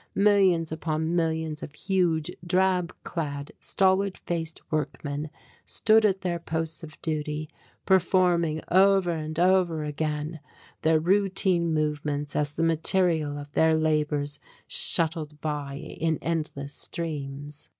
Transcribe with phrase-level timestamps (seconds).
[0.15, 5.29] Millions upon millions of huge, drab clad, stolid faced workmen
[5.63, 7.47] stood at their posts of duty,
[7.85, 10.39] performing over and over again
[10.81, 17.69] their routine movements as the material of their labors shuttled by in endless streams.